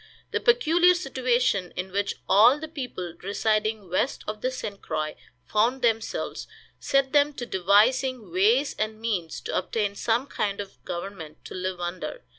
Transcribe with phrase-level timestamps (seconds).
[0.31, 4.81] The peculiar situation in which all the people residing west of the St.
[4.81, 6.47] Croix found themselves
[6.79, 11.79] set them to devising ways and means to obtain some kind of government to live
[11.79, 12.23] under.